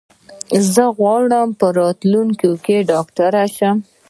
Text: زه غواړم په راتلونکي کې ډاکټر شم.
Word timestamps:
زه 0.73 0.83
غواړم 0.97 1.47
په 1.59 1.67
راتلونکي 1.79 2.49
کې 2.65 2.77
ډاکټر 2.91 3.33
شم. 3.57 3.77